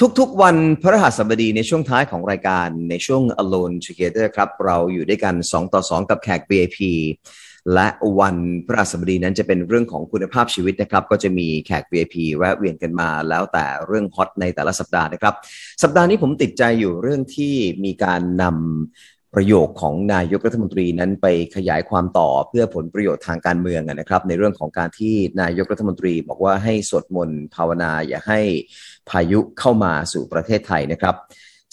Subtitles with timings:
[0.00, 6.78] ทุกๆ วันพระหัสบดีในช่วงท้ายของรายการในช่วง Alone Together ครับ เราอยู่ด้วยกัน 2 ต่อ 2 กับแขก VIP
[7.74, 7.88] และ
[8.20, 8.36] วัน
[8.66, 15.34] พระหัสบดีนั้นจะเป็นเรื่องของคุณภาพชีวิตนะครับ ก็จะมีแขก VIP แวะเวียนกันมาแล้วแต่เรื่องฮอตในแต่ละสัปดาห์นะครับ
[15.82, 17.54] สัปดาห์นี้ผมติดใจอยู่เรื่องที่
[17.84, 21.26] มีการนำ ประโยคของนายกรัฐมนตรีนั้นไป
[21.56, 28.40] ขยายความต่อเพื่อผลประโยชน์ทางการเมืองนะครับ ในเรื่องของการที่นายกรัฐมนตรี บอกว่าให้สวดมนต์ภาวนาอย่าให้
[29.10, 31.14] พายุเข้ามาสู่ประเทศไทยนะครับ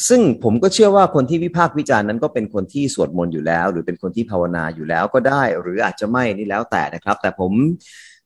[0.10, 7.52] ซึ่งผมก็เชื่อว่าคนที่วิพากษ์วิจารณ์นั้นก็เป็นคนที่สวดมนต์อยู่แล้ว หรือเป็นคนที่ภาวนาอยู่แล้วก็ได้ หรืออาจจะไม่นี่แล้วแต่นะครับ แต่ผม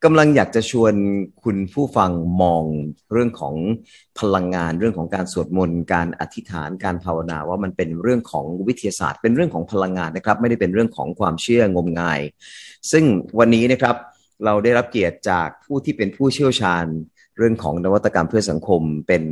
[0.06, 0.94] กำลังอยากจะชวน
[1.44, 2.64] คุณผู้ฟังมอง
[3.12, 3.56] เรื่องของ
[4.20, 12.20] พลังงาน เรื่องของการสวดมนต์การอธิษฐานการภาวนาว่ามันเป็นเรื่องของวิทยาศาสตร์ เป็นเรื่องของพลังงานนะครับ ไม่ได้เป็นเรื่องของความเชื่องมงาย
[12.92, 13.04] ซึ่ง
[13.40, 13.96] วันนี้นะครับ
[14.46, 16.86] เราได้รับเกียรติจากผู้ที่เป็นผู้เชี่ยวชาญ
[17.38, 19.24] เรื่องของนวัตกรรมเพื่อสังคม เป็น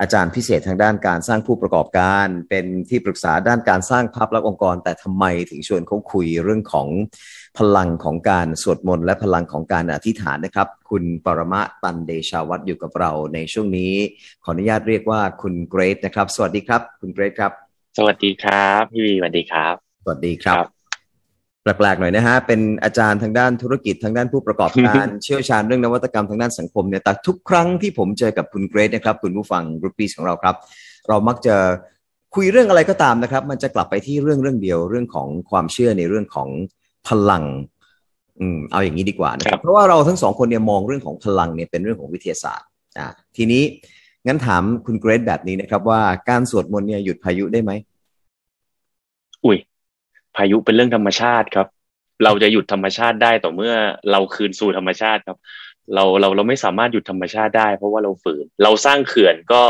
[0.00, 6.88] อาจารย์พิเศษทางด้านการสร้างผู้ประกอบการ เป็นที่ปรึกษาด้านการสร้างภาพลักษณ์องค์กร แต่ทำไมถึงชวนเขาคุยเรื่องของ
[7.58, 13.92] พลังของการสวดมนต์และพลังของการอธิษฐานนะครับ คุณปรมะตันเดชาวัตรอยู่กับเราในช่วงนี้
[14.44, 17.52] ขออนุญาตเรียกว่าคุณเกรทนะครับ สวัสดีครับ คุณเกรทครับ
[17.98, 20.64] สวัสดีครับพี่วีสวัสดีครับ สวัสดีครับ
[21.62, 30.56] แปลกๆหน่อยนะฮะ เป็นอาจารย์ทางด้านธุรกิจทางด้านผู้ประกอบการเชี่ยวชาญเรื่องนวัตกรรมทางด้านสังคมเนี่ยแต่ทุกครั้งที่ผมเจอกับคุณเกรทนะครับ คุณผู้ฟังกรุ๊ปปีของเราครับ
[31.08, 31.56] เรามักจะ
[32.34, 36.48] คุยเรื่องอะไรก็ตามนะครับ มันจะกลับไปที่เรื่องเรื่องเดียวเรื่องของความเชื่อในเรื่องของ
[37.10, 37.44] พลัง
[38.40, 43.62] อืมเอาอย่างนี้ดีกว่านะครับ เพราะว่าเราทั้งสองคนเนี่ยมองเรื่องของพลังเนี่ยเป็นเรื่องของวิทยาศาสตร์อ่าทีนี้
[44.26, 47.72] งั้นถามคุณเกรซแบบนี้นะครับว่าการสวดมนต์เนี่ยหยุดพายุได้ไหม
[49.44, 49.58] อุ้ย
[50.36, 51.66] พายุเป็นเรื่องธรรมชาติครับ
[52.24, 53.74] เราจะหยุดธรรมชาติได้ต่อเมื่อ
[54.10, 55.38] เราคืนสู่ธรรมชาติครับ
[55.94, 59.62] เราเราเราไม่สามารถหยุดธรรมชาติได้ เพราะว่าเราฝืน เราสร้างเขื่อนก็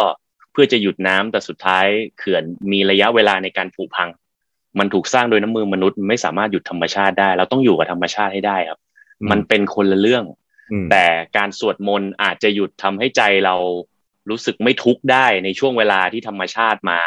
[0.53, 1.87] เพื่อจะหยุดน้ำแต่สุดท้าย
[2.19, 4.09] เขื่อนมีระยะเวลาในการผุพัง
[4.79, 8.81] มันถูกสร้างโดยน้ำมือมนุษย์ไม่สามารถหยุดธรรมชาติได้ เราต้องอยู่กับธรรมชาติให้ได้ครับ
[9.31, 10.25] มันเป็นคนละเรื่อง
[10.91, 11.05] แต่
[11.37, 13.55] การสวดมนต์อาจจะหยุดทำให้ใจเรา
[14.31, 16.99] รู้สึกไม่ทุกข์ได้ในช่วงเวลาที่ธรรมชาติมา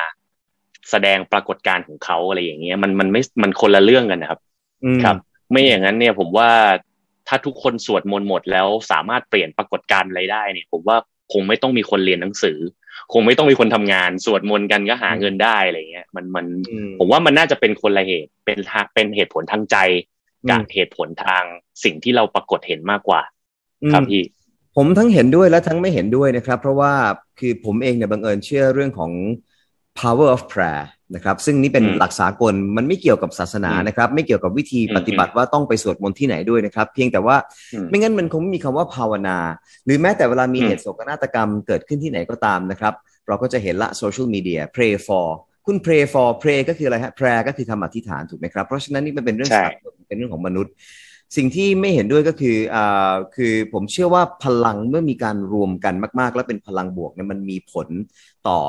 [0.89, 4.39] แสดงปรากฏการณ์ของเขาอะไรอย่างเงี้ยมันมันไม่มันคนละเรื่องกันนะครับ
[5.03, 5.17] ครับ
[5.51, 6.49] ไม่อย่างนั้นเนี่ยผมว่า
[7.27, 10.97] ถ้าทุกคนสวดมนต์หมดแล้วสามารถเปลี่ยนปรากฏการณ์อะไรได้เนี่ย ผมว่า
[11.33, 12.57] คงไม่ต้องมีคนเรียนหนังสือ
[13.13, 16.45] คงไม่ต้องมีคนทำงานสวดมนต์กันก็หาเงินได้อะไรเงี้ยมันมัน
[16.99, 18.57] ผมว่ามันน่าจะเป็นคนละเหตุเป็น
[18.93, 19.77] เป็นเหตุผลทางใจ
[20.49, 21.43] กับเหตุผลทาง
[21.83, 23.21] สิ่งที่เราปรากฏเห็นมากกว่า
[23.93, 24.23] ครับพี่
[24.75, 26.93] ผมทั้งเห็นด้วยและทั้งไม่เห็นด้วยนะครับ เพราะว่า
[27.39, 29.11] คือผมเองเนี่ยบังเอิญเชื่อเรื่องของ
[30.01, 30.83] power of prayer
[31.15, 37.35] นะครับซึ่งนี่เป็นหลักสากลมันไม่เกี่ยวกับศาสนานะครับ ไม่เกี่ยวกับวิธีปฏิบัติว่าต้องไปสวดมนต์ที่ไหนด้วยนะครับ เพียงแต่ว่า
[37.89, 39.37] ไม่งั้นมันคงไม่มีคำว่าภาวนา
[39.85, 42.93] หรือแม้แต่เวลามีเหตุโศกนาฏกรรมเกิดขึ้นที่ไหนก็ตามนะครับ
[43.27, 45.27] เราก็จะเห็นละโซเชียลมีเดีย pray for
[45.65, 50.73] คุณ pray for pray ก็คืออะไรฮะ prayer ก็คือทำอธิษฐานถูกไหมครับเพราะฉะนั้นนี่มันเป็นเรื่องสากลเป็นเรื่องของมนุษย์
[51.37, 57.87] สิ่งที่ไม่เห็นด้วยก็คืออ่าคือผมเชื่อว่าพลังเมื่อมีการรวมกันมาก ๆ แล้วเป็นพลังบวกเนี่ยมันมีผล
[58.47, 58.59] ต่อ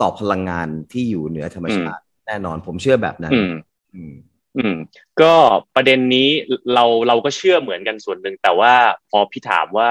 [0.00, 4.14] ต่อพลังงานที่อยู่เหนือธรรมชาติ แน่นอนผมเชื่อแบบนั้น อืม
[4.56, 4.76] อืม
[5.20, 5.32] ก็
[5.74, 6.28] ประเด็นนี้
[6.74, 8.72] เราเราก็เชื่อเหมือนกันส่วนหนึ่งแต่ว่า
[9.10, 9.90] พอพี่ถามว่า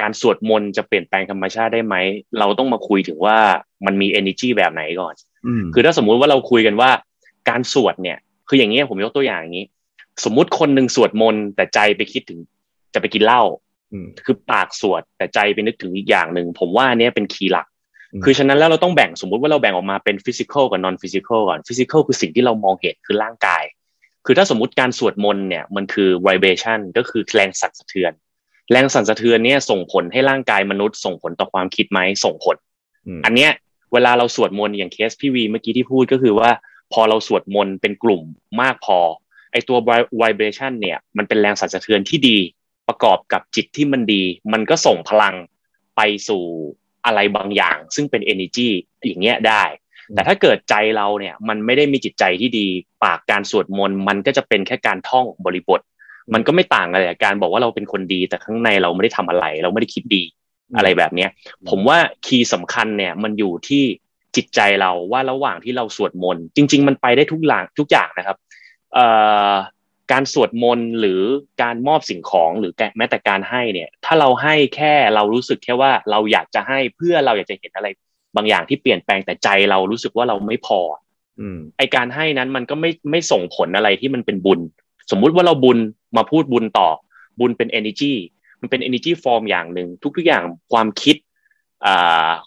[0.00, 1.94] การสวดมนต์จะเปลี่ยนแปลงธรรมชาติได้ไหม
[2.38, 3.38] เราต้องมาคุยถึงว่า
[3.86, 5.14] มันมี energy แบบไหนก่อน
[5.74, 6.90] คือถ้าสมมุติว่าเราคุยกันว่า
[7.48, 9.66] การสวดเนี่ย คืออย่างเงี้ยผมยกตัวอย่างอย่างนี้
[10.24, 12.38] สมมุติคนหนึ่งสวดมนต์แต่ใจไปคิดถึง
[12.94, 13.42] จะไปกินเหล้า
[14.24, 17.66] คือปากสวดแต่ใจไปนึกถึงอีกอย่างหนึ่งผมว่าอันนี้เป็น key หลัก
[18.24, 23.62] คือฉะนั้นแล้วเราต้องแบ่งสมมุติว่าเราแบ่งออกมาเป็น physical กับ non-physical ก่อน physical คือสิ่งที่เรามองเห็นคือร่างกาย
[24.26, 28.12] คือถ้าสมมติการสวดมนต์เนี่ยมันคือ vibration ก็คือแรงสั่นสะเทือน
[28.72, 32.56] แรงสั่นสะเทือนเนี่ยส่งผลให้ร่างกายมนุษย์ ส่งผลต่อความคิดไหมส่งผล
[33.24, 33.50] อันเนี้ย
[33.92, 36.50] เวลาเราสวดมนต์อย่างเคสพี่วีเมื่อกี้ที่พูดก็คือว่า
[36.92, 38.22] พอเราสวดมนต์เป็นกลุ่ม
[38.60, 38.98] มากพอ
[39.52, 39.78] ไอตัว
[40.22, 42.38] vibration เนี่ยมันเป็นแรงสั่นสะเทือนที่ดี
[42.88, 45.34] ประกอบกับจิตที่มันดี มันก็ส่งพลัง
[45.96, 46.42] ไปสู่
[47.08, 48.68] อะไรบางอย่าง ซึ่งเป็น energy
[49.06, 49.64] อย่างเงี้ยได้
[50.14, 52.66] แต่ถ้าเกิดใจเราเนี่ยมันไม่ได้มีจิตใจที่ดี
[53.04, 55.80] ปากการสวดมนต์มันก็จะเป็นแค่การท่องบริบท
[56.34, 60.22] มันก็ไม่ต่างอะไรกับการบอกว่าเราเป็นคนดี แต่ข้างในเราไม่ได้ทำอะไร เราไม่ได้คิดดี
[60.76, 61.30] อะไรแบบเนี้ย
[61.68, 63.84] ผมว่าคีย์สำคัญเนี่ยมันอยู่ที่
[64.36, 68.36] จิตใจเราว่าระหว่างที่เราสวดมนต์จริง ๆ มันไปได้ทุกอย่างทุกอย่างนะครับ
[68.94, 69.06] เอ่
[69.50, 69.52] อ
[70.12, 71.20] การสวดมนต์หรือ
[71.62, 77.88] การมอบสิ่งของหรือแม้แต่การให้เนี่ย ถ้าเราให้แค่เรารู้สึกแค่ว่าเราอยากจะให้เพื่อเราอยากจะเห็นอะไร
[78.36, 80.80] บางอย่างที่เปลี่ยนแปลงแต่ใจเรารู้สึกว่าเราไม่พอ
[81.40, 84.60] อืมไอการให้นั้นมันก็ไม่ไม่ส่งผลอะไรที่มันเป็นบุญ
[85.10, 85.78] สมมุติว่าเราบุญ
[86.16, 86.88] มาพูดบุญต่อ
[87.40, 88.12] บุญเป็น energy
[88.60, 91.16] มันเป็น energy form อย่างหนึ่งทุกๆอย่างความคิด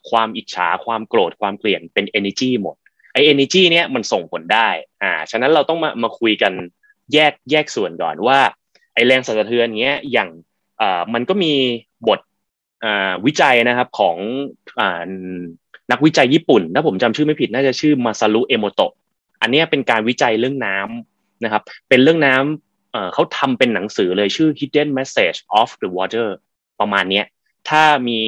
[0.10, 2.76] ความอิจฉาความโกรธความเกลียดเป็น energy หมด
[3.14, 4.70] ไอ้ energy เนี้ยมันส่งผลได้
[5.04, 6.54] อ่า ฉะนั้นเราต้องมามาคุยกัน
[7.14, 8.40] แยกแยกส่วนก่อนว่า
[8.94, 10.30] ไอแรงสั่นสะเทือนเงี้ยอย่าง
[10.82, 11.54] อ่มันก็มี
[12.08, 12.20] บท
[12.84, 12.92] อ่
[13.26, 14.18] วิจัยนะครับของ
[14.80, 15.02] อ่า
[15.92, 18.92] นักวิจัยญี่ปุ่นถ้าผมจำชื่อไม่ผิดน่าจะชื่อมาซารุเอโมโตะ
[19.42, 26.28] อันนี้เป็นการวิจัยเรื่องน้ำนะครับ เป็นเรื่องน้ำเขาทำเป็นหนังสือเลยชื่อ Hidden Message of the Water
[26.80, 27.24] ประมาณนี้
[27.70, 28.20] ถ้ามี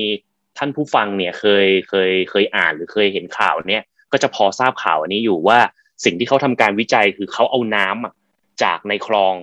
[0.58, 5.60] ท่านผู้ฟังเนี่ยเคยเคยเคยอ่านหรือเคยเห็นข่าวเนี่ยก็จะพอทราบข่าวอันนี้อยู่ว่า
[6.06, 8.23] สิ่งที่เขาทำการวิจัยคือเขาเอาน้ำ
[8.63, 9.36] จากในคลอง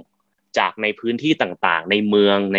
[0.59, 2.59] จากในพื้นที่ต่างๆ ในเมืองใน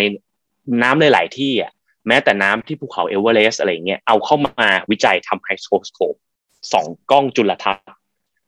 [0.82, 1.72] น้ำหลายๆที่อะ
[2.08, 6.14] แม้แต่น้ำที่ภูเขาเอเวอเรสต์อะไรเงี้ยเอาเข้ามาวิจัยทำ microscope
[6.72, 8.00] สองกล้องจุลทรรศน์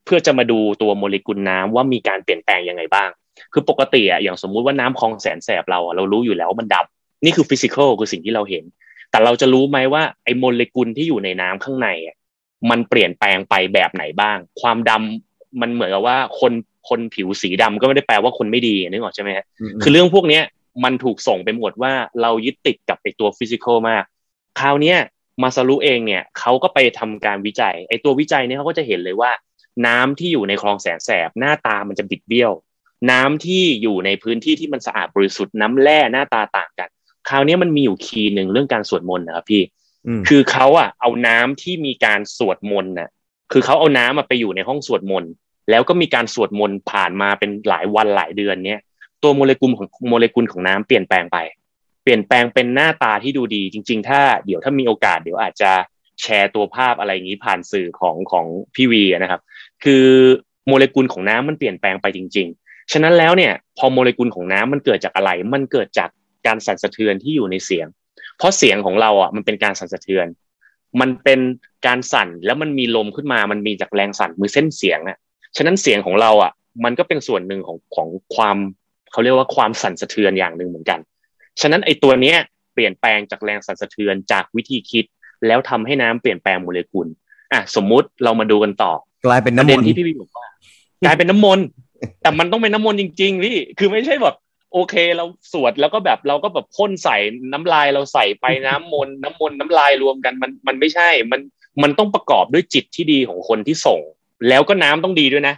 [0.05, 3.11] เพื่อจะมาดูตัวโมเลกุลน้ำว่ามีการเปลี่ยนแปลงยังไงบ้าง
[3.53, 8.65] คือปกติอะอย่างสมมุติว่าน้ำคลองแสนแสบเราอะเรารู้อยู่แล้วว่ามันดำนี่คือ physical คือสิ่งที่เราเห็น
[9.11, 12.17] แต่เราจะรู้ไหมว่าไอ้โมเลกุลที่อยู่ในน้ำข้างในอะ
[12.71, 16.53] มันเปลี่ยนแปลงไปแบบไหนบ้าง ความดำมันเหมือนกับว่าคน
[16.89, 19.45] คนผิวสีดำก็ไม่ได้แปลว่าคนไม่ดีนึกออกใช่ไหมฮะ
[19.83, 20.43] คือเรื่องพวกเนี้ย
[20.85, 21.93] มันถูกส่งไปหมดว่า
[22.23, 24.05] เรายึดติดกับไอตัวฟิสิกอลมาก
[24.61, 24.95] คราวนี้
[25.43, 29.31] มาซารุเองเนี่ยเขาก็ไปทำการวิจัยไอตัววิจัยเนี่ยเขาก็จะเห็นเลยว่า
[29.87, 32.53] น้ำที่อยู่ในคลองแสนแสบหน้าตามันจะบิดเบี้ยว
[33.11, 36.89] น้ำที่อยู่ในพื้นที่ที่มันสะอาดบริสุทธิ์น้ำแร่หน้าตาต่างกัน
[37.29, 39.63] คราวนี้มันมีอยู่คีย์หนึ่งเรื่องการสวดมนต์นะครับพี่
[40.29, 43.09] คือเขาอะเอาน้ำที่มีการสวดมนต์น่ะ
[43.53, 45.33] คือเขาเอาน้ำมาไปอยู่ในห้องสวดมนต์
[45.71, 48.81] แล้วก็มีการสวดมนต์ผ่านมาเป็นหลายวันหลายเดือนเนี้ย
[49.23, 51.39] ตัวโมเลกุลของโมเลกุลของน้ำเปลี่ยนแปลงไป
[52.03, 55.71] เปลี่ยนแปลงเป็นหน้าตาที่ดูดี จริง ๆ ถ้าเดี๋ยวถ้ามีโอกาสเดี๋ยวอาจจะ
[56.23, 59.41] แชร์ตัวภาพอะไรอย่างนี้ผ่านสื่อของของพี่วีนะครับ
[59.85, 60.07] คือ
[60.69, 66.11] โมเลกุลของน้ำมันเปลี่ยนแปลงไปจริง ๆ ฉะนั้นแล้วเนี่ย พอโมเลกุลของน้ำมันเกิดจากอะไร มันเกิดจาก
[66.47, 67.87] การสั่นสะเทือนที่อยู่ในเสียง
[68.39, 70.27] เพราะเสียงของเราอะมันเป็นการสั่นสะเทือน
[71.01, 71.41] มันเป็น
[71.87, 75.19] การสั่นแล้วมันมีลมขึ้นมา มันมีจากแรงสั่นมือเส้นเสียงอะ
[75.57, 76.53] ฉะนั้นเสียงของเราอะ
[76.85, 78.57] มันก็เป็นส่วนหนึ่งของของความ
[79.13, 81.01] เขาเรียกว่าความสั่นสะเทือนอย่างหนึ่งเหมือนกัน
[81.61, 82.37] ฉะนั้นไอ้ตัวเนี้ย
[82.75, 85.05] เปลี่ยนแปลงจากแรงสั่นสะเทือนจากวิธีคิด
[85.47, 87.07] แล้วทำให้น้ำเปลี่ยนแปลงโมเลกุล
[87.53, 88.93] อะสมมุติเรามาดูกันต่อ
[89.27, 90.47] กลายเป็นน้ำมนต์ที่พี่พี่บอกว่า
[91.07, 91.65] กลายเป็นน้ำมนต์
[92.23, 94.37] แต่มันต้องเป็นน้ำมนต์จริง ๆ พี่คือไม่ใช่แบบ
[94.73, 97.17] โอเคเราสวดแล้วก็แบบเราก็แบบพ่นใส่
[97.53, 101.41] น้ำลายเราใส่ไปน้ำมนต์น้ำมนต์น้ำลายรวมกันมันมันไม่ใช่ มัน
[101.83, 104.01] มันต้องประกอบด้วยจิตที่ดีของคนที่ส่ง
[104.49, 105.55] แล้วก็น้ำต้องดีด้วยนะ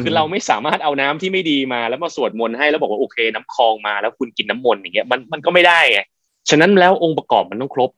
[0.00, 6.00] คือเราไม่สามารถเอาน้ำที่ไม่ดีมา แล้วมาสวดมนต์ให้แล้วบอกว่าโอเค น้ำคลองมาแล้วคุณกินน้ำมนต์อย่างเงี้ยมันมันก็ไม่ได้ไง
[6.50, 7.90] ฉะนั้นแล้วองค์ประกอบมันต้องครบ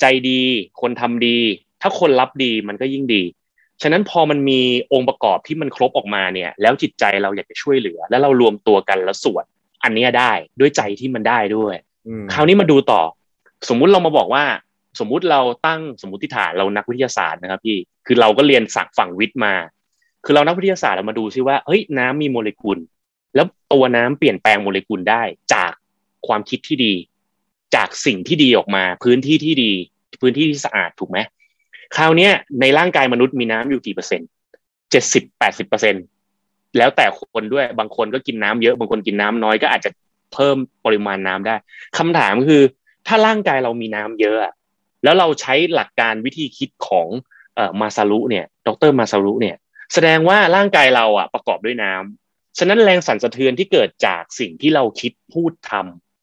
[0.00, 0.42] ใจดี
[0.80, 1.38] คนทำดี
[1.82, 3.22] ถ้าคนรับดีมันก็ยิ่งดี
[3.82, 4.60] ฉะนั้นพอมันมี
[4.92, 9.44] องค์ประกอบที่มันครบออกมาเนี่ย แล้วจิตใจเราอยากจะช่วยเหลือ แล้วเรารวมตัวกันแล้วสวด
[9.84, 11.74] อันนี้ได้ด้วยใจที่มันได้ด้วย
[12.32, 13.02] คราวนี้มาดูต่อ
[13.68, 14.44] สมมุติเรามาบอกว่า
[15.00, 19.54] สมมุติเราตั้งสมมติฐานเรานักวิทยาศาสตร์นะครับพี่คือเราก็เรียนสักฝั่งวิทย์มา
[20.24, 22.78] คือเรานักวิทยาศาสตร์เรามาดูซิว่าเฮ้ยน้ำมีโมเลกุล
[23.34, 25.22] แล้วตัวน้ำเปลี่ยนแปลงโมเลกุลได้
[25.54, 25.72] จาก
[26.26, 26.94] ความคิดที่ดี
[27.74, 29.72] จากสิ่งที่ดีออกมา พื้นที่ที่ดี
[30.20, 31.18] พื้นที่ที่สะอาดถูกไหม
[31.96, 32.28] คราวนี้
[32.60, 34.28] ในร่างกายมนุษย์มีน้ำอยู่กี่เปอร์เซ็นต์
[34.90, 35.94] เจ็ดสิบแปดสิบเปอร์เซ็น
[36.78, 39.90] แล้วแต่คนด้วยบางคนก็กินน้ำเยอะบางคนกินน้ำน้อยก็อาจจะ
[40.34, 41.54] เพิ่มปริมาณน้ำได้
[41.98, 42.62] คำถามคือ
[43.06, 44.38] ถ้าร่างกายเรามีน้ำเยอะ
[45.04, 47.08] แล้วเราใช้หลักการวิธีคิดของ
[47.54, 49.56] เอ่อมาซารุเนี่ยดรมาซารุเนี่ย
[49.94, 55.72] แสดงว่าร่างกายเราอะประกอบด้วยน้ำฉะนั้นแรงสั่นสะเทือนที่เกิดจากสิ่งที่เราคิดพูดท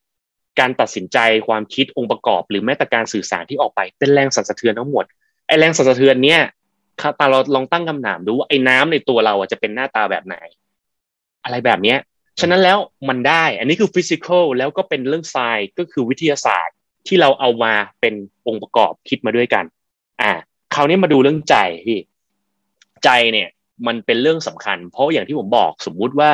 [0.06, 5.06] ำการตัดสินใจความคิดองค์ประกอบ หรือแม้แต่การสื่อสารที่ออกไปเป็นแรงสั่นสะเทือนทั้งหมด
[5.48, 6.42] ไอแรงสั่นสะเทือนเนี้ย
[7.20, 10.36] ตาเราลองตั้งคำถามดูว่าไอ้น้ำในตัวเราจะเป็นหน้าตาแบบไหน
[11.44, 11.98] อะไรแบบเนี้ย
[12.39, 12.77] ฉะนั้นแล้ว
[13.10, 16.75] มันได้ อันนี้คือ physical แล้วก็เป็นเรื่อง science ก็คือวิทยาศาสตร์
[17.08, 18.13] ที่เราเอามาเป็น
[18.48, 19.65] องค์ประกอบคิดมาด้วยกัน
[20.22, 20.32] อ่า
[20.74, 21.56] คราวนี้มาดูเรื่องใจ
[21.88, 22.00] พี่
[23.03, 23.50] ใจเนี่ย
[23.88, 26.32] มันเป็นเรื่องสำคัญ เพราะอย่างที่ผมบอกสมมุติว่า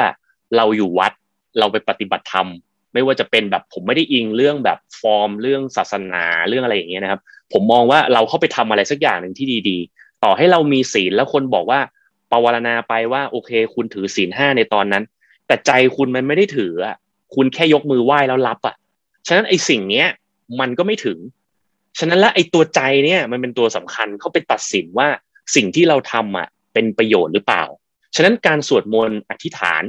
[0.57, 1.13] เราอยู่วัด
[1.59, 2.47] เราไปปฏิบัติธรรม
[2.93, 7.21] ไม่ว่าจะเป็นแบบผมไม่ได้อิงเรื่องแบบฟอร์มเรื่องศาสนาเรื่องอะไรอย่างเงี้ยนะครับ
[7.53, 11.79] ผมมองว่าเราเข้าไปทำอะไรสักอย่างหนึ่งที่ดีๆ ต่อให้เรามีศีลแล้วคนบอกว่า
[12.31, 15.03] ปวารณาไปว่าโอเค คุณถือศีลห้าในตอนนั้น
[15.47, 16.95] แต่ใจคุณมันไม่ได้ถืออะ
[17.35, 18.75] คุณแค่ยกมือไหว้แล้วรับอะ
[19.27, 20.07] ฉะนั้นไอ้สิ่งเนี้ย
[20.59, 21.17] มันก็ไม่ถึง
[21.99, 25.07] ฉะนั้นแล้วไอ้ตัวใจเนี่ย มันเป็นตัวสำคัญเขาไปตัดสินว่า
[25.55, 27.63] สิ่งที่เราทำอะเป็นประโยชน์หรือเปล่า
[28.15, 29.83] ฉะนั้นการสวดมนต์อธิษฐาน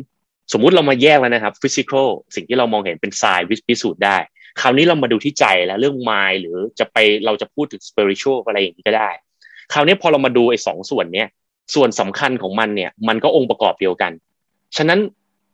[0.52, 4.16] สมมุติเรามาแยกแล้วนะครับฟิสิกอลสิ่งที่เรามองเห็นเป็นทรายวิพิสูจน์ได้
[4.60, 6.96] คราวนี้เรามาดูที่ใจแล้วเรื่องมายหรือจะไป
[7.26, 9.10] เราจะพูดถึงสเปริชวลอะไรอย่างนี้ก็ได้
[9.72, 11.28] คราวนี้พอเรามาดูไอ้สองส่วนเนี้ย
[11.74, 14.12] ส่วนสำคัญของมันเนี่ย มันก็องค์ประกอบเดียวกัน
[14.76, 15.00] ฉะนั้น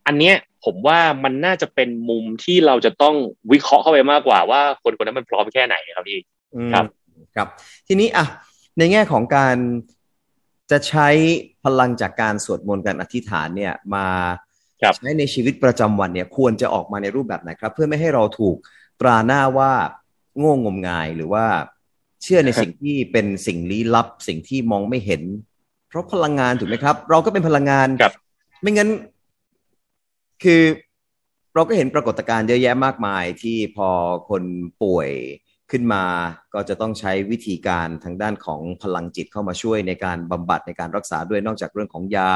[0.06, 3.14] อันเนี้ยผมว่ามันน่าจะเป็นมุมที่เราจะต้อง
[3.52, 6.18] วิเคราะห์เข้าไปมากกว่าว่าคนคนนั้นมันพร้อมแค่ไหนครับพี่
[6.72, 6.84] ครับ
[7.36, 7.48] ครับ
[7.88, 8.26] ทีนี้อะ
[8.78, 9.56] ในแง่ของการ
[10.70, 11.08] จะใช้
[11.64, 14.06] พลังจากการสวดมนต์การอธิษฐานเนี่ยมา
[14.96, 18.56] ใช้ในชีวิตประจำวันเนี่ยควรจะออกมาในรูปแบบไหนครับ เพื่อไม่ให้เราถูก
[19.00, 19.72] ตราหน้าว่า
[20.38, 21.44] โง่งมงายหรือว่า
[22.22, 25.22] เชื่อในสิ่งที่เป็นสิ่งลี้ลับสิ่งที่มองไม่เห็น
[25.88, 27.88] เพราะพลังงานถูกไหมครับ เราก็เป็นพลังงาน
[28.60, 28.90] ไม่งั้น
[30.42, 30.62] คือ
[31.54, 33.88] เราก็เห็นปรากฏการณ์เยอะแยะมากมายที่พอ
[34.28, 34.42] คน
[34.82, 35.10] ป่วย
[35.72, 36.04] ขึ้นมา
[36.54, 42.32] ก็จะต้องใช้วิธีการทางด้านของพลังจิตเข้ามาช่วยในการบำบัดในการรักษาด้วยนอกจากเรื่องของยา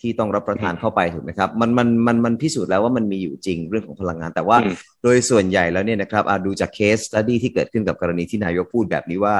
[0.00, 4.56] ที่ต้องรับประทานเข้าไปถูกไหมครับมันมันมันมันพิสูจน์แล้วว่ามันมีอยู่จริงเรื่องของพลังงาน แต่ว่า
[5.02, 9.34] โดยส่วนใหญ่แล้วเนี่ยนะครับดูจากเคสตัดดี้ที่เกิดขึ้นกับกรณีที่นายกพูดแบบนี้ว่า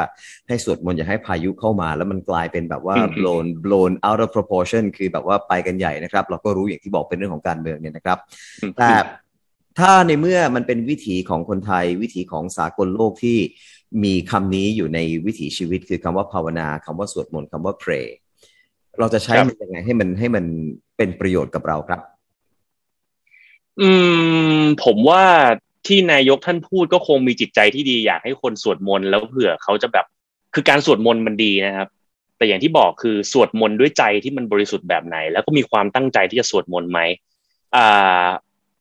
[0.48, 8.18] ให้สวดมนต์อย่าให้พายุเข้ามา แล้วมันกลายเป็นแบบว่า blown blown out of proportion คือแบบว่าไปกันใหญ่นะครับ เราก็รู้อย่างที่บอกเป็นเรื่องของการเมืองเนี่ยนะครับ
[8.78, 8.90] แต่
[9.78, 13.38] ถ้าในเมื่อมันเป็นวิถีของคนไทย วิถีของสากลโลกที่
[14.04, 18.06] มีคำนี้อยู่ในวิถีชีวิต คือคำว่าภาวนาคำว่าสวดมนต์คำว่า pray
[18.98, 20.44] เราจะใช้มันยังไงให้มันให้มัน
[20.96, 22.00] เป็นประโยชน์กับเราครับ
[23.80, 23.90] อื
[24.60, 25.24] ม ผมว่า
[25.86, 30.06] ที่นายกท่านพูดก็คงมีจิตใจที่ดีอยากให้คนสวดมนต์แล้วเผื่อเขาจะแบบ
[30.54, 31.88] คือการสวดมนต์มันดีนะครับ
[32.36, 37.00] แต่อย่างที่บอกคือสวดมนต์ด้วยใจที่มันบริสุทธิ์แบบไหน แล้วก็มีความตั้งใจที่จะสวดมนต์ไหม
[37.76, 38.26] อ่า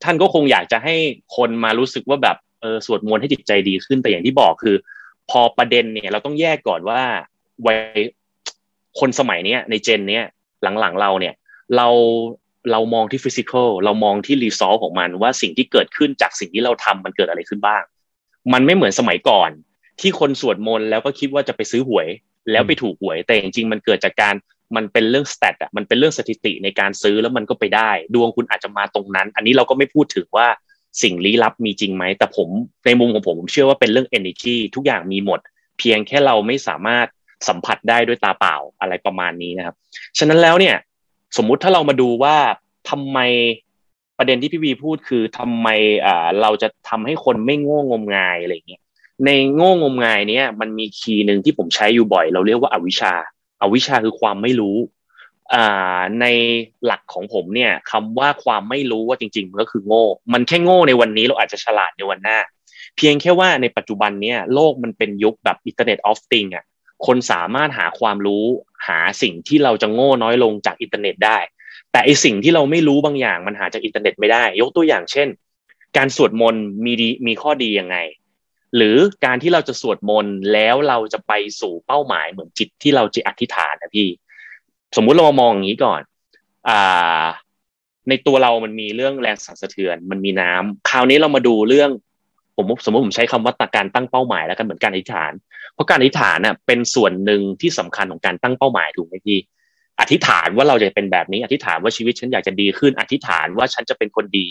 [0.03, 0.95] ท่านก็คงอยากจะให้
[1.37, 4.75] คนมารู้สึกว่าแบบเออสวดมนต์ให้จิตใจดีขึ้นแต่อย่างที่บอกคือ
[5.29, 7.01] พอประเด็นเนี่ยเราต้องแยกก่อนว่า
[7.65, 7.77] วัย
[8.99, 10.23] คนสมัยเนี้ยใน gen เนี้ย
[10.79, 11.33] หลังๆเราเนี่ย
[11.75, 11.87] เรา
[12.71, 17.83] เรามองที่ physical เรามองที่ result ของมันว่าสิ่งที่เกิดขึ้นจากสิ่งที่เราทำมันเกิดอะไรขึ้นบ้าง
[18.53, 19.49] มันไม่เหมือนสมัยก่อน
[20.01, 22.07] ที่คนสวดมนต์แล้วก็คิดว่าจะไปซื้อหวย
[22.51, 24.35] แล้วไปถูกหวย แต่จริงๆมันเกิดจากการ
[24.75, 30.47] มันเป็นเรื่อง stat อะมันเป็นเรื่องสถิติในการซื้อแล้วมันก็ไปได้ ดวงคุณอาจจะมาตรงนั้น อันนี้เราก็ไม่พูดถึงว่า
[31.01, 32.49] สิ่งลี้ลับมีจริงไหม แต่ผม
[32.85, 35.39] ในมุมของผมผมเชื่อว่าเป็นเรื่อง energy ทุกอย่างมีหมด
[35.79, 37.07] เพียงแค่เราไม่สามารถ
[37.47, 39.75] สัมผัสได้ด้วยตาเปล่าอะไรประมาณนี้นะครับ
[40.17, 40.75] ฉะนั้นแล้วเนี่ย
[41.37, 42.35] สมมุติถ้าเรามาดูว่า
[42.89, 43.19] ทำไม
[44.17, 45.67] ประเด็นที่พี่วีพูดคือทำไม
[46.05, 48.81] อ่าเราจะทำให้คนไม่โง่งมงายอะไรเงี้ย
[49.25, 53.13] ในโง่งมงายเนี้ยมันมีคีย์หนึ่งที่ผมใช้อยู่บ่อย เราเรียกว่าอาวิชชา
[53.61, 54.77] อาวิชชาคือความไม่รู้
[55.53, 56.25] อ่าใน
[56.85, 62.39] หลักของผมเนี่ยคำว่าความไม่รู้ว่าจริงๆมันก็คือโง่ มันแค่โง่ในวันนี้เราอาจจะฉลาดในวันหน้า
[62.97, 66.63] เพียงแค่ว่าในปัจจุบันเนี่ยโลกมันเป็นยุคแบบ internet of things อะ
[67.05, 68.45] คนสามารถหาความรู้
[68.87, 71.37] หาสิ่งที่เราจะโง่น้อยลงจากอินเทอร์เน็ตได้
[71.91, 75.27] แต่ไอสิ่งที่เราไม่รู้บางอย่างมันหาจากอินเทอร์เน็ตไม่ได้ ยกตัวอย่างเช่น
[75.97, 77.97] การสวดมนต์มีดีมีข้อดียังไง
[78.75, 84.07] หรือการที่เราจะสวดมนต์แล้วเราจะไปสู่เป้าหมายเหมือนจิตที่เราจะอธิษฐานนะพี่
[84.95, 86.01] สมมุติเรามามองอย่างนี้ก่อน
[86.69, 87.23] อ่า
[88.09, 91.89] ในตัวเรามันมีเรื่องแรงสั่นสะเทือน มันมีน้ำคราวนี้เรามาดูเรื่อง
[92.55, 95.31] ผมสมมติผมใช้คำว่าการตั้งเป้าหมายแล้วกันเหมือนการอธิษฐาน
[95.73, 99.39] เพราะการอธิษฐานน่ะเป็นส่วนหนึ่งที่สำคัญของการตั้งเป้าหมายถูกไหมพี่
[99.99, 104.45] อธิษฐานว่าเราจะเป็นแบบนี้ อธิษฐานว่าชีวิตฉันอยากจะดีขึ้น อธิษฐานว่าฉันจะเป็นคนดี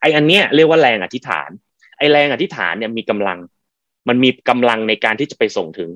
[0.00, 1.48] ไออันเนี้ยเรียกว่าแรงอธิษฐาน
[1.98, 3.38] ไอแรงอธิษฐานเนี่ยมีกำลัง
[4.08, 5.90] มันมีกำลังในการที่จะไปส่งถึง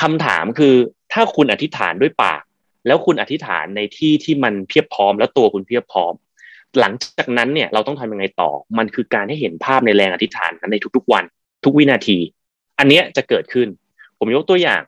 [0.00, 0.74] คำถามคือ
[1.12, 2.42] ถ้าคุณอธิษฐานด้วยปาก
[2.86, 6.14] แล้วคุณอธิษฐานในที่ที่มันเพียบพร้อม แล้วตัวคุณเพียบพร้อม
[6.80, 11.24] หลังจากนั้นเนี่ยเราต้องทำยังไงต่อ มันคือการให้เห็นภาพในแรงอธิษฐานนั้นในทุกๆวัน
[11.64, 12.18] ทุกวินาที
[12.78, 13.68] อันเนี้ยจะเกิดขึ้น
[14.18, 14.82] ผมยกตัวอย่าง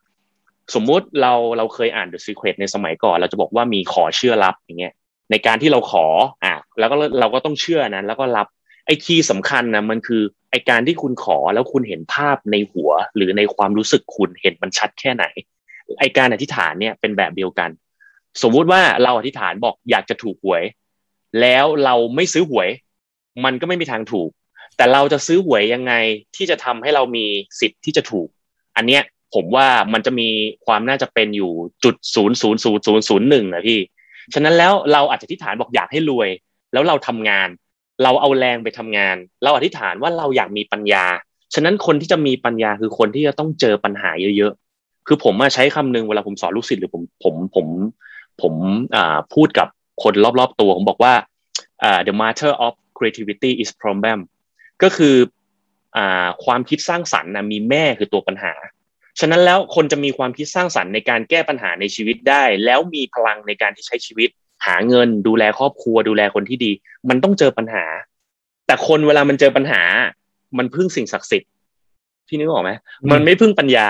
[0.75, 4.93] สมมุติเราเราเคยอ่าน The Secret ในสมัยก่อน เราจะบอกว่ามีขอเชื่อรับอย่างเงี้ย
[5.31, 6.07] ในการที่เราขอ
[6.45, 8.47] อะแล้วก็เราก็ต้องเชื่อนั้น แล้วก็รับ
[8.87, 10.23] ไอ้คีย์สำคัญนะมันคือ
[10.57, 15.25] อการที่คุณขอแล้วคุณเห็นภาพในหัว หรือในความรู้สึกคุณเห็นมันชัดแค่ไหน
[16.01, 17.71] ไอการอธิษฐานเนี่ยเป็นแบบเดียวกัน
[18.43, 20.65] สมมุติว่าเราอธิษฐานบอกอยากจะถูกหวย
[21.41, 22.69] แล้วเราไม่ซื้อหวย
[23.45, 24.31] มันก็ไม่มีทางถูก
[24.77, 25.93] แต่เราจะซื้อหวยยังไง
[26.37, 27.27] ที่จะทำให้เรามี
[27.61, 28.29] สิทธิ์ที่จะถูก
[28.77, 29.03] อันเนี้ย
[29.35, 30.29] ผมว่ามันจะมี
[30.67, 31.53] ความน่าจะเป็นอยู่
[31.85, 33.81] จุดศูนย์ศูนย์ศูนย์ศูนย์ศูนย์หนึ่งนะพี่
[34.35, 36.29] ฉะนั้นแล้วเราอาจจะอธิษฐานบอกอยากให้รวย
[36.73, 37.49] แล้วเราทำงาน
[38.03, 41.05] เราเอาแรงไปทำงาน เราอธิษฐานว่าเราอยากมีปัญญา
[41.55, 47.67] ฉะนั้นคนที่จะมีปัญญาคือคนที่จะต้องเจอปัญหาเยอะๆ คือผมมาใช้คำนึงเวลาผมสอนลูกศิษย์หรือผมผมผม
[48.43, 48.55] ผม
[49.35, 49.69] พูดกับ
[50.03, 51.15] คนรอบๆตัว ผมบอกว่า
[52.07, 54.19] the matter of creativity is problem
[54.83, 55.17] ก็คือ
[55.97, 55.99] อ
[56.45, 58.55] ความคิดสร้างสรรค์นะมีแม่คือตัวปัญหา
[59.21, 64.31] ฉะนั้นแล้วคนจะมีความคิดสร้างสรรค์ในการแก้ปัญหาในชีวิตได้ แล้วมีพลังในการที่ใช้ชีวิต
[64.67, 66.71] หาเงินดูแลครอบครัวดูแลคนที่ดี
[67.09, 67.85] มันต้องเจอปัญหา
[68.67, 69.83] แต่คนเวลามันเจอปัญหา
[70.59, 71.51] มันพึ่งสิ่งศักดิ์สิทธิ์
[72.29, 72.71] พี่นึกออกไหม
[73.13, 73.89] มันไม่พึ่งปัญญา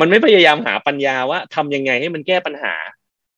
[0.00, 2.74] มันไม่พยายามหาปัญญาว่าทำยังไงให้มันแก้ปัญหา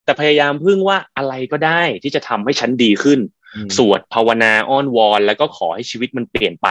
[0.04, 3.20] แต่พยายามพึ่งว่าอะไรก็ได้ที่จะทำให้ฉันดีขึ้น
[3.76, 6.68] สวดภาวนาอ้อนวอน แล้วก็ขอให้ชีวิตมันเปลี่ยนไป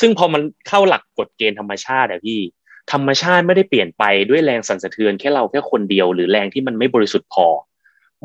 [0.00, 2.40] ซึ่งพอมันเข้าหลักกฎเกณฑ์ธรรมชาติอะพี่
[2.92, 7.46] ธรรมชาติไม่ได้เปลี่ยนไปด้วยแรงสั่นสะเทือนแค่เราแค่คนเดียวหรือแรงที่มันไม่บริสุทธิ์พอ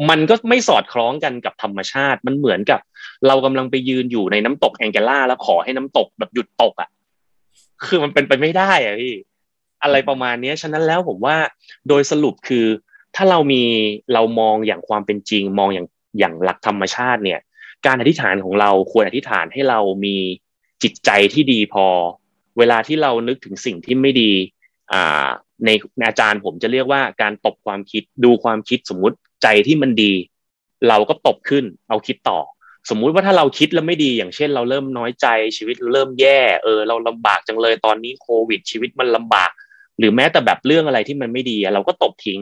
[0.09, 2.79] มันก็ไม่สอดคล้องกันกับธรรมชาติ มันเหมือนกับ
[3.27, 6.89] เรากำลังไปยืนอยู่ในน้ำตกแองเกล่าแล้วขอให้น้ำตกแบบหยุดตกอะ
[7.85, 9.15] คือมันเป็นไปไม่ได้อะพี่
[9.83, 11.37] อะไรประมาณนี้ฉะนั้นแล้วผมว่า
[11.87, 12.65] โดยสรุปคือ
[13.15, 13.63] ถ้าเรามี
[14.13, 15.87] เรามองอย่างความเป็นจริง มองอย่าง
[16.19, 17.39] อย่างหลักธรรมชาติเนี่ย
[17.85, 20.15] การอธิษฐานของเราควรอธิษฐานให้เรามี
[20.83, 21.85] จิตใจที่ดีพอ
[22.57, 24.31] เวลาที่เรานึกถึงสิ่งที่ไม่ดี
[24.93, 25.27] อ่า
[25.65, 25.69] ใน
[26.07, 30.13] อาจารย์ผมจะเรียกว่าการตบความคิดดูความคิดสมมุติ ใจที่มันดี
[30.89, 32.39] เราก็ตบขึ้น เอาคิดต่อ
[32.89, 35.27] สมมุติว่าถ้าเราคิดแล้วไม่ดีอย่างเช่น เราเริ่มน้อยใจ
[35.57, 39.51] ชีวิตเริ่มแย่ เออ เราลำบากจังเลยตอนนี้โควิด ชีวิตมันลำบาก
[39.99, 42.39] หรือแม้แต่แบบเรื่องอะไรที่มันไม่ดีเราก็ตบทิ้ง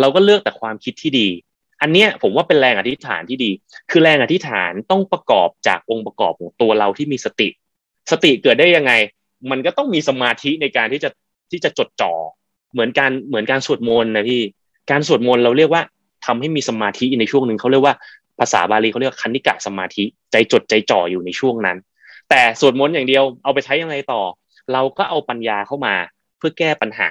[0.00, 1.28] เราก็เลือกแต่ความคิดที่ดี
[1.82, 3.50] อันเนี้ยผมว่าเป็นแรงอธิษฐานที่ดี
[3.90, 7.48] คือแรงอธิษฐานต้องประกอบจากองค์ประกอบของตัวเราที่มีสติ
[8.10, 8.92] สติเกิดได้ยังไง
[9.50, 11.10] มันก็ต้องมีสมาธิในการที่จะ
[11.50, 12.12] ที่จะจดจ่อ
[12.72, 14.42] เหมือนการเหมือนการสวดมนต์นะพี่
[14.90, 15.82] การสวดมนต์เราเรียกว่า
[16.24, 17.94] ทำให้มีสมาธิในช่วงหนึ่งเขาเรียกว่า
[18.40, 21.76] ภาษาบาลีเขาเรียกคันิกะสมาธิ ใจจดใจจ่ออยู่ในช่วงนั้น
[22.30, 24.22] แต่สวดมนต์อย่างเดียวเอาไปใช้ยังไงต่อ
[24.72, 25.94] เราก็เอาปัญญาเข้ามา
[26.38, 27.08] เพื่อแก้ปัญหา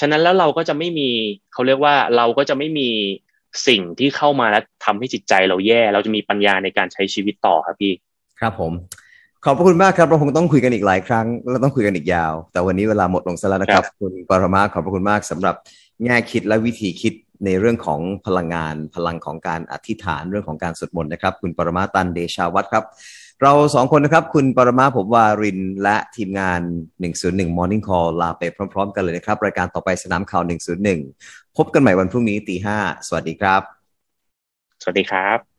[0.00, 1.10] ฉะนั้นแล้วเราก็จะไม่มี
[1.52, 2.88] เขาเรียกว่าเราก็จะไม่มี
[3.68, 7.92] สิ่งที่เข้ามาแล้วทำให้จิตใจเราแย่ เราจะมีปัญญาในการใช้ชีวิตต่อครับพี่
[8.40, 8.72] ครับผม
[9.44, 15.54] ขอบพระคุณมากครับ เราคงต้องคุยกันอีกหลายครั้ง เราต้องคุยกันอีกยาว แต่วันนี้เวลาหมดลงซะแล้วนะครับ คุณปรมาขอบพระคุณมากสำหรับ
[16.04, 17.12] แง่คิดและวิธีคิด
[17.44, 22.84] ในเรื่องของพลังงาน พลังของการอธิษฐานเรื่องของการสวดมนต์นะครับ คุณปรมาตันเดชาวัตรครับ
[23.42, 26.60] เราสองคนนะครับ คุณปรมาผมวารินและทีมงาน
[27.08, 30.42] 101 Morning Call ลาไปพร้อม ๆ กันเลยนะครับ รายการต่อไปสนามข่าว
[30.98, 33.62] 101 พบกันใหม่วันพรุ่งนี้ตีห้าสวัสดีครับ
[34.82, 35.55] สวัสดีครับ